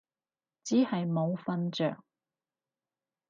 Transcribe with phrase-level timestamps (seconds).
[0.63, 2.03] 只係冇瞓着